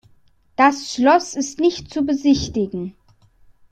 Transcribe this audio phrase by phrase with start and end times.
[0.55, 2.95] Das Schloss ist nicht zu besichtigen.